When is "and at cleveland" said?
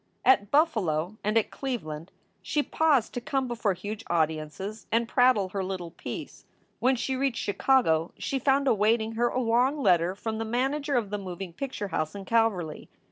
1.23-2.11